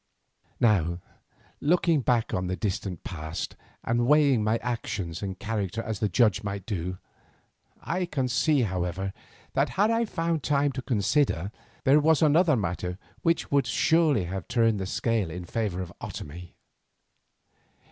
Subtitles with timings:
[0.59, 0.99] Now,
[1.59, 6.41] looking back on the distant past, and weighing my actions and character as a judge
[6.41, 6.97] might do,
[7.83, 9.13] I can see, however,
[9.53, 11.51] that had I found time to consider,
[11.83, 16.55] there was another matter which would surely have turned the scale in favour of Otomie.